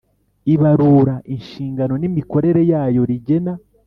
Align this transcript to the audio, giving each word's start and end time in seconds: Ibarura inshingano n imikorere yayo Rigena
Ibarura 0.53 1.15
inshingano 1.35 1.93
n 2.01 2.03
imikorere 2.09 2.61
yayo 2.71 3.01
Rigena 3.09 3.53